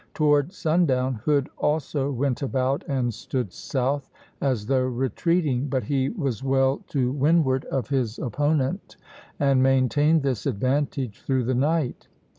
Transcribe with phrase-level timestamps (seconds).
[0.15, 4.09] Toward sundown Hood also went about and stood south,
[4.41, 8.95] as though retreating; but he was well to windward of his opponent,
[9.39, 12.07] and maintained this advantage through the night.